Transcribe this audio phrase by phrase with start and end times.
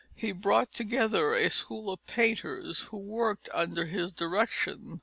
[0.15, 4.99] He brought together a school of painters, who worked under his directions.